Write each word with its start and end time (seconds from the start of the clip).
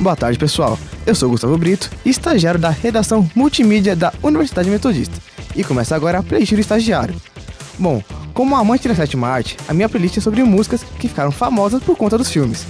Boa 0.00 0.14
tarde, 0.14 0.38
pessoal. 0.38 0.78
Eu 1.06 1.14
sou 1.14 1.30
Gustavo 1.30 1.56
Brito, 1.56 1.90
estagiário 2.04 2.60
da 2.60 2.68
redação 2.68 3.28
multimídia 3.34 3.96
da 3.96 4.12
Universidade 4.22 4.68
Metodista. 4.68 5.16
E 5.54 5.64
começa 5.64 5.96
agora 5.96 6.18
a 6.18 6.22
playlist 6.22 6.52
do 6.52 6.60
estagiário. 6.60 7.14
Bom, 7.78 8.02
como 8.34 8.54
amante 8.54 8.86
da 8.86 8.94
sétima 8.94 9.28
arte, 9.28 9.56
a 9.66 9.72
minha 9.72 9.88
playlist 9.88 10.18
é 10.18 10.20
sobre 10.20 10.42
músicas 10.44 10.84
que 10.98 11.08
ficaram 11.08 11.32
famosas 11.32 11.82
por 11.82 11.96
conta 11.96 12.18
dos 12.18 12.30
filmes. 12.30 12.66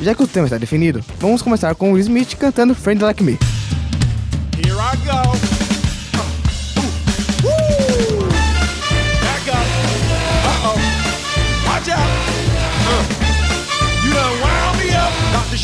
Já 0.00 0.14
que 0.14 0.22
o 0.22 0.26
tema 0.26 0.46
está 0.46 0.58
definido, 0.58 1.04
vamos 1.18 1.42
começar 1.42 1.74
com 1.74 1.92
Will 1.92 2.00
Smith 2.00 2.34
cantando 2.36 2.74
Friend 2.74 3.02
Like 3.02 3.22
Me. 3.22 3.38
Here 4.56 4.72
I 4.72 4.96
go. 5.06 5.53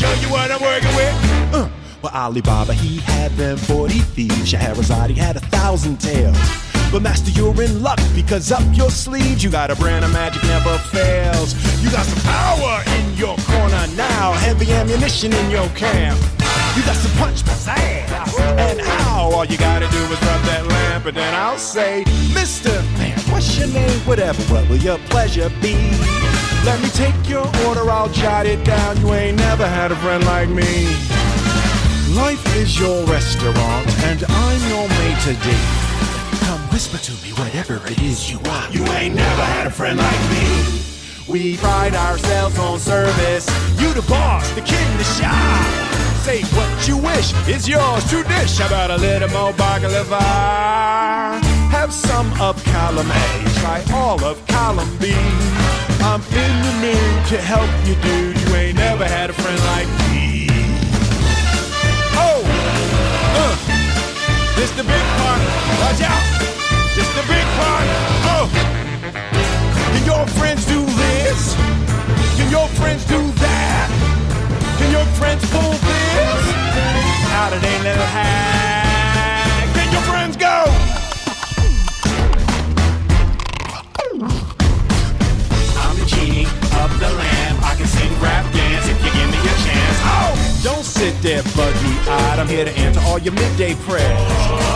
Show 0.01 0.13
you 0.15 0.29
what 0.31 0.49
I'm 0.49 0.59
working 0.59 0.95
with. 0.95 1.53
Uh. 1.53 1.69
Well, 2.01 2.11
Ali 2.15 2.41
Baba, 2.41 2.73
he 2.73 2.97
had 3.01 3.31
them 3.33 3.55
40 3.55 3.99
thieves. 3.99 4.49
Scheherazade, 4.49 5.11
he 5.11 5.15
had 5.15 5.35
a 5.35 5.39
thousand 5.53 6.01
tales. 6.01 6.35
But 6.91 7.03
master, 7.03 7.29
you're 7.29 7.61
in 7.61 7.83
luck 7.83 7.99
because 8.15 8.51
up 8.51 8.63
your 8.73 8.89
sleeves 8.89 9.43
you 9.43 9.51
got 9.51 9.69
a 9.69 9.75
brand 9.75 10.03
of 10.03 10.11
magic 10.11 10.43
never 10.45 10.75
fails. 10.89 11.53
You 11.83 11.91
got 11.91 12.07
some 12.07 12.19
power 12.23 12.81
in 12.97 13.13
your 13.15 13.37
corner 13.45 13.85
now, 13.95 14.31
heavy 14.33 14.71
ammunition 14.73 15.33
in 15.33 15.51
your 15.51 15.69
camp. 15.69 16.19
You 16.75 16.81
got 16.81 16.95
some 16.95 17.11
punch 17.19 17.43
pizzazz 17.43 18.39
and 18.57 18.81
how 18.81 19.29
all 19.29 19.45
you 19.45 19.57
gotta 19.59 19.87
do 19.87 19.97
is 19.97 20.21
rub 20.21 20.41
that 20.49 20.65
and 21.05 21.17
then 21.17 21.33
I'll 21.33 21.57
say, 21.57 22.03
Mr. 22.33 22.71
Man, 22.97 23.17
what's 23.31 23.57
your 23.57 23.67
name? 23.69 23.99
Whatever, 24.01 24.41
what 24.53 24.67
will 24.69 24.77
your 24.77 24.97
pleasure 25.09 25.49
be? 25.61 25.73
Let 26.65 26.81
me 26.81 26.89
take 26.89 27.15
your 27.27 27.45
order, 27.65 27.89
I'll 27.89 28.09
jot 28.09 28.45
it 28.45 28.63
down. 28.63 28.99
You 29.01 29.13
ain't 29.13 29.37
never 29.37 29.67
had 29.67 29.91
a 29.91 29.95
friend 29.95 30.23
like 30.25 30.49
me. 30.49 30.85
Life 32.15 32.45
is 32.55 32.79
your 32.79 33.03
restaurant 33.05 33.87
and 34.03 34.23
I'm 34.27 34.69
your 34.69 34.87
maitre 34.89 35.33
d'. 35.33 36.45
Come 36.45 36.61
whisper 36.71 36.97
to 36.97 37.11
me 37.23 37.33
whatever 37.33 37.81
it 37.87 38.01
is 38.01 38.31
you 38.31 38.39
want. 38.39 38.73
You 38.73 38.85
ain't 38.85 39.15
never 39.15 39.43
had 39.43 39.67
a 39.67 39.71
friend 39.71 39.97
like 39.97 40.29
me. 40.29 40.81
We 41.27 41.57
pride 41.57 41.95
ourselves 41.95 42.59
on 42.59 42.79
service. 42.79 43.47
You 43.79 43.93
the 43.93 44.05
boss, 44.07 44.49
the 44.51 44.61
king, 44.61 44.97
the 44.97 45.03
shop. 45.03 45.90
Say 46.21 46.43
what 46.53 46.87
you 46.87 46.97
wish 46.97 47.33
is 47.47 47.67
yours 47.67 48.03
to 48.11 48.21
dish. 48.21 48.59
About 48.59 48.91
a 48.91 48.97
little 48.97 49.27
more 49.29 49.53
baklava? 49.53 50.21
Have 51.71 51.91
some 51.91 52.31
of 52.39 52.63
column 52.65 53.09
A, 53.09 53.49
try 53.59 53.83
all 53.91 54.23
of 54.23 54.37
column 54.45 54.95
B. 54.99 55.15
I'm 56.03 56.21
in 56.21 56.53
the 56.67 56.73
mood 56.79 57.25
to 57.29 57.37
help 57.41 57.71
you, 57.87 57.95
dude. 58.05 58.39
You 58.39 58.55
ain't 58.55 58.77
never 58.77 59.03
had 59.03 59.31
a 59.31 59.33
friend 59.33 59.59
like 59.73 59.87
me. 60.11 60.47
Oh, 62.13 62.43
uh, 63.41 63.55
this 64.55 64.69
the 64.77 64.83
big 64.83 65.05
part. 65.17 65.41
Watch 65.81 66.01
out, 66.05 66.23
this 66.95 67.09
the 67.15 67.25
big 67.33 67.45
part. 67.57 68.10
Your 93.23 93.33
midday 93.33 93.75
prayers. 93.85 94.19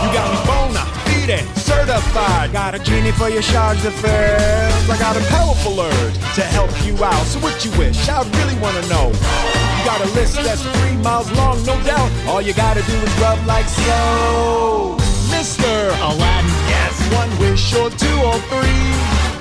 You 0.02 0.08
got 0.12 0.30
me 0.30 0.46
bona 0.46 0.96
fide, 1.26 1.58
certified. 1.58 2.52
Got 2.52 2.74
a 2.74 2.78
genie 2.78 3.12
for 3.12 3.28
your 3.28 3.42
charge 3.42 3.82
d'affaires. 3.82 4.90
I 4.90 4.96
got 4.98 5.16
a 5.16 5.24
powerful 5.28 5.80
urge 5.80 6.14
to 6.34 6.42
help 6.42 6.70
you 6.84 6.94
out. 7.02 7.26
So 7.26 7.40
what 7.40 7.64
you 7.64 7.70
wish? 7.78 8.08
I 8.08 8.22
really 8.38 8.58
wanna 8.60 8.86
know. 8.88 9.08
You 9.08 9.84
got 9.84 10.00
a 10.00 10.08
list 10.14 10.36
that's 10.36 10.62
three 10.62 10.96
miles 11.02 11.30
long, 11.32 11.58
no 11.64 11.80
doubt. 11.82 12.10
All 12.28 12.42
you 12.42 12.54
gotta 12.54 12.82
do 12.82 12.94
is 12.94 13.12
rub 13.20 13.44
like 13.46 13.66
so. 13.66 14.96
Mr. 15.30 15.90
Aladdin. 16.00 16.50
Yes, 16.70 16.94
one 17.12 17.30
wish 17.38 17.74
or 17.74 17.90
two 17.90 18.18
or 18.22 18.38
three. 18.50 18.86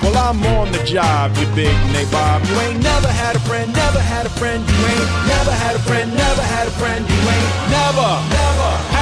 Well, 0.01 0.17
I'm 0.17 0.43
on 0.57 0.71
the 0.71 0.83
job, 0.83 1.35
you 1.37 1.47
big 1.55 1.75
nabob. 1.93 2.47
You 2.47 2.59
ain't 2.61 2.83
never 2.83 3.07
had 3.07 3.35
a 3.35 3.39
friend, 3.39 3.73
never 3.73 3.99
had 3.99 4.25
a 4.25 4.29
friend. 4.29 4.61
You 4.69 4.85
ain't 4.85 5.27
never 5.27 5.51
had 5.51 5.75
a 5.75 5.79
friend, 5.79 6.13
never 6.13 6.41
had 6.41 6.67
a 6.67 6.71
friend. 6.71 7.01
You 7.09 7.15
ain't 7.15 7.51
never, 7.71 8.09
never 8.29 8.94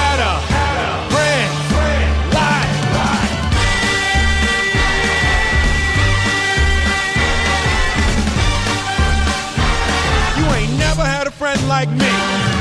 friend 11.43 11.67
like 11.67 11.89
me. 11.89 12.52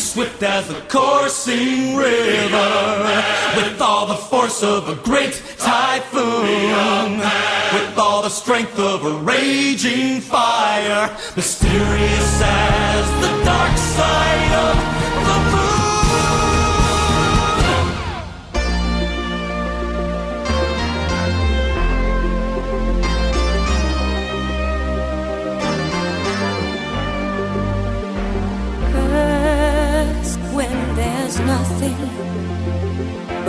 swift 0.00 0.42
as 0.42 0.70
a 0.70 0.80
coursing 0.88 1.94
river, 1.94 3.22
with 3.56 3.80
all 3.80 4.06
the 4.06 4.14
force 4.14 4.62
of 4.62 4.88
a 4.88 4.96
great 4.96 5.42
typhoon, 5.58 7.18
with 7.74 7.98
all 7.98 8.22
the 8.22 8.30
strength 8.30 8.78
of 8.78 9.04
a 9.04 9.12
raging 9.22 10.20
fire, 10.20 11.14
mysterious 11.36 12.42
as 12.42 13.10
the 13.20 13.44
dark 13.44 13.76
side 13.76 14.52
of 14.52 15.09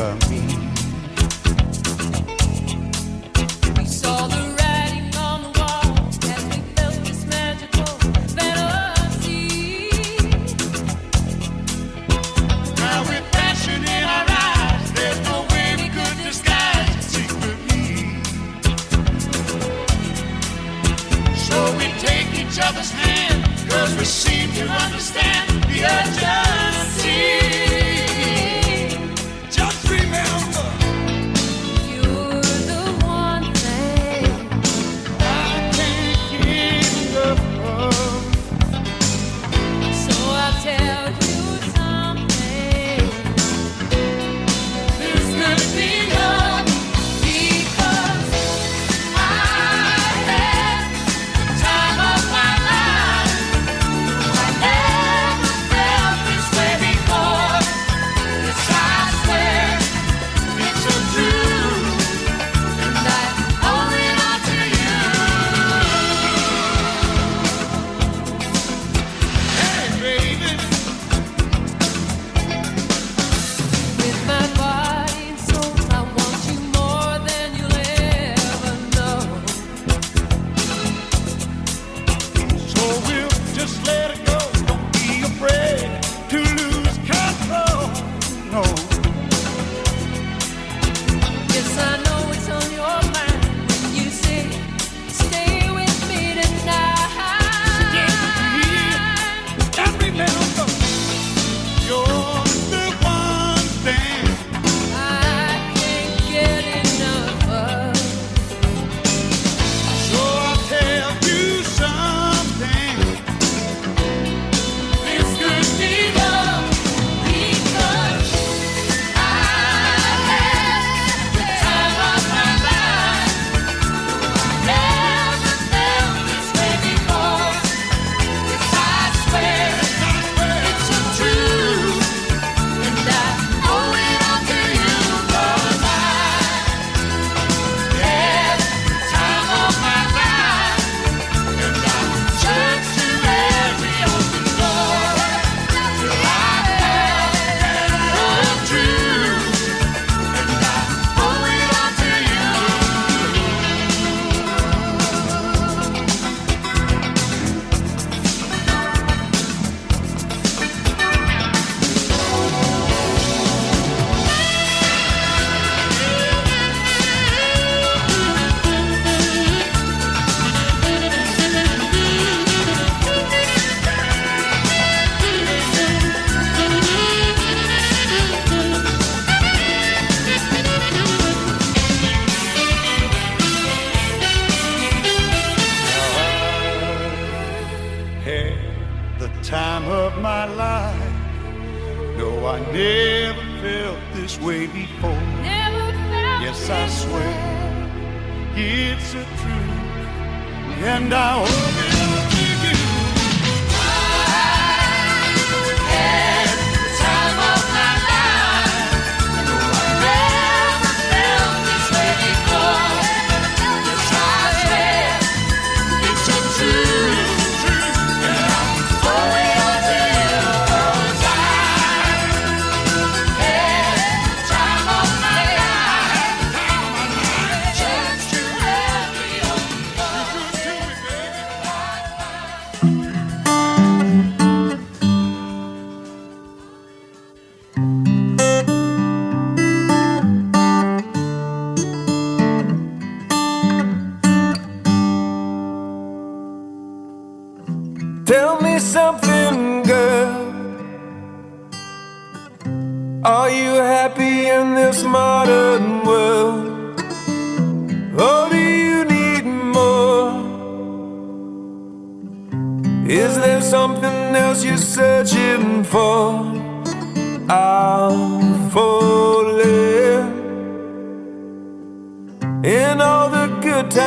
To 0.00 0.29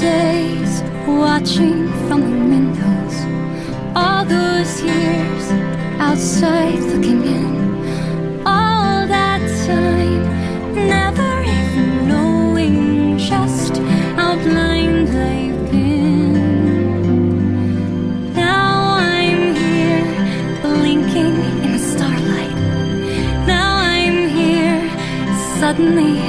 Days 0.00 0.82
watching 1.06 1.88
from 2.06 2.20
the 2.20 2.38
windows, 2.54 3.16
all 3.96 4.24
those 4.24 4.80
years 4.80 5.50
outside 5.98 6.78
looking 6.78 7.24
in, 7.24 8.46
all 8.46 9.06
that 9.08 9.40
time 9.66 10.22
never 10.74 11.42
even 11.42 12.08
knowing 12.08 13.18
just 13.18 13.78
how 14.14 14.36
blind 14.36 15.08
I've 15.08 15.70
been. 15.72 16.34
Now 18.34 18.98
I'm 19.00 19.54
here 19.56 20.06
blinking 20.62 21.36
in 21.64 21.72
the 21.72 21.78
starlight. 21.78 22.56
Now 23.48 23.78
I'm 23.78 24.28
here, 24.28 24.80
suddenly 25.58 26.27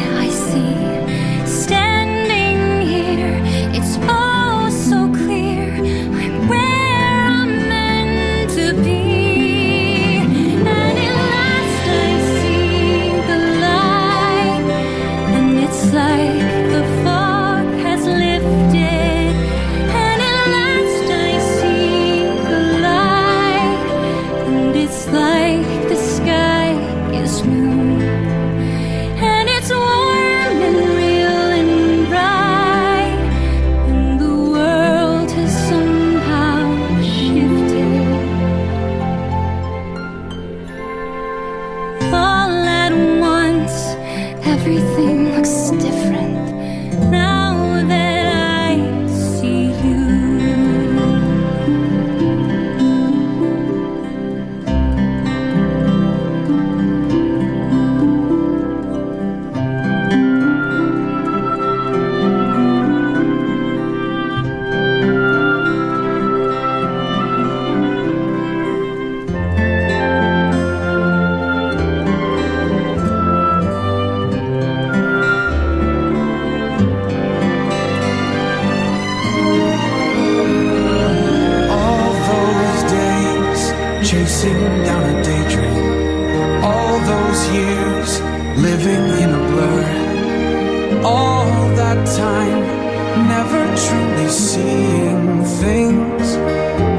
seeing 94.53 95.43
things 95.61 96.27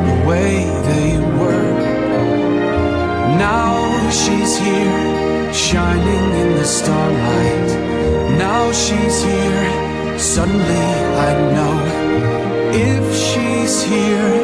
the 0.08 0.16
way 0.28 0.52
they 0.90 1.10
were. 1.38 1.72
Now 3.48 3.74
she's 4.20 4.56
here, 4.56 5.52
shining 5.52 6.26
in 6.42 6.48
the 6.58 6.64
starlight. 6.64 7.68
Now 8.38 8.70
she's 8.70 9.16
here, 9.24 10.18
suddenly 10.18 10.86
I 11.28 11.30
know. 11.56 11.78
If 12.92 13.04
she's 13.26 13.82
here, 13.82 14.34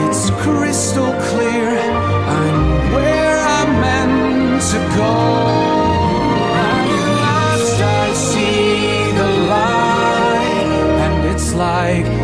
it's 0.00 0.30
crystal 0.42 1.12
clear. 1.30 1.68
I'm 2.38 2.60
where 2.94 3.38
I'm 3.58 3.70
meant 3.80 4.62
to 4.70 4.78
go. 4.96 5.61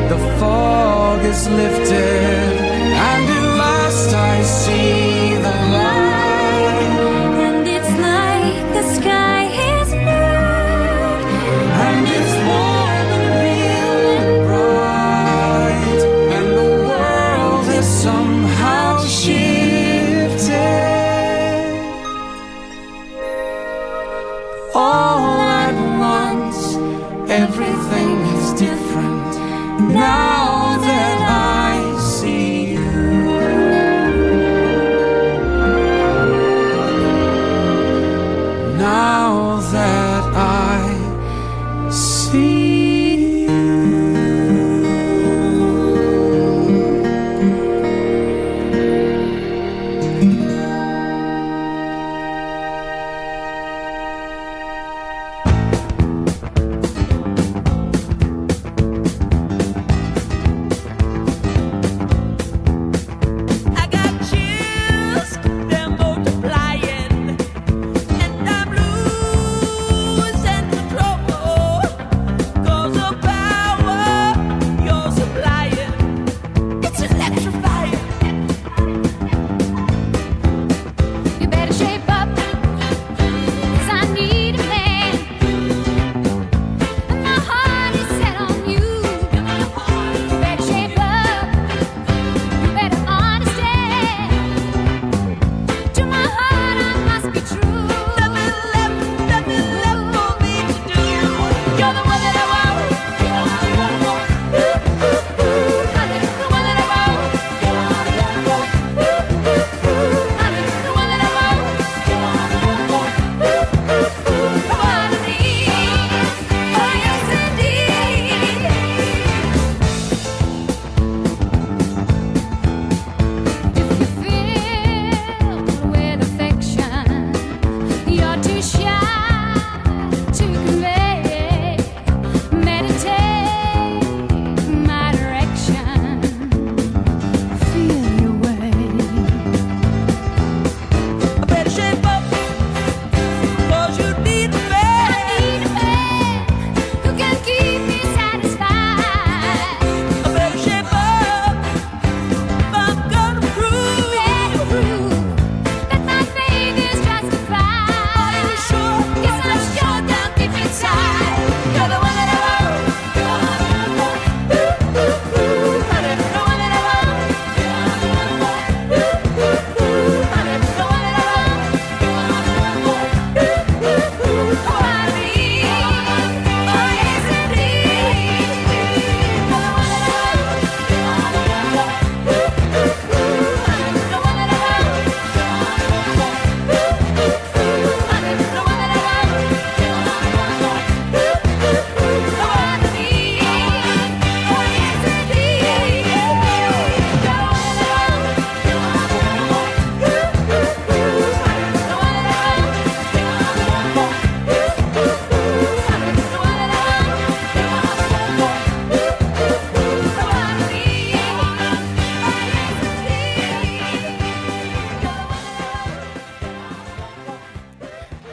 the 0.09 0.19
fog 0.39 1.23
is 1.25 1.49
lifted. 1.49 2.48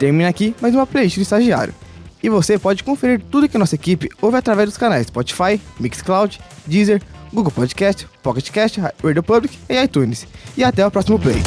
Termina 0.06 0.28
aqui 0.28 0.54
mais 0.62 0.72
uma 0.72 0.86
playlist 0.86 1.16
do 1.16 1.22
estagiário. 1.22 1.74
E 2.22 2.28
você 2.28 2.56
pode 2.56 2.84
conferir 2.84 3.20
tudo 3.28 3.48
que 3.48 3.56
a 3.56 3.58
nossa 3.58 3.74
equipe 3.74 4.08
ouve 4.22 4.36
através 4.36 4.68
dos 4.68 4.78
canais 4.78 5.08
Spotify, 5.08 5.60
Mixcloud, 5.80 6.38
Deezer, 6.64 7.02
Google 7.34 7.50
Podcast, 7.50 8.06
Pocket 8.22 8.48
Cast, 8.50 8.80
Radio 9.02 9.22
Public 9.24 9.58
e 9.68 9.82
iTunes. 9.82 10.24
E 10.56 10.62
até 10.62 10.86
o 10.86 10.92
próximo 10.92 11.18
play. 11.18 11.42